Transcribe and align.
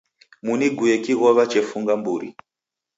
Muniguye 0.45 0.95
kighow'a 1.03 1.43
chefunga 1.51 1.93
mburi. 1.99 2.27